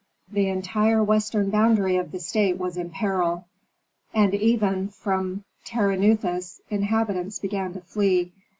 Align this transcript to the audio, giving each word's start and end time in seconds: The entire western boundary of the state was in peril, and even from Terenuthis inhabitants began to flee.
The 0.31 0.47
entire 0.49 1.03
western 1.03 1.51
boundary 1.51 1.95
of 1.95 2.11
the 2.11 2.19
state 2.19 2.57
was 2.57 2.75
in 2.75 2.89
peril, 2.89 3.45
and 4.15 4.33
even 4.33 4.87
from 4.87 5.43
Terenuthis 5.63 6.59
inhabitants 6.71 7.37
began 7.37 7.73
to 7.73 7.81
flee. 7.81 8.31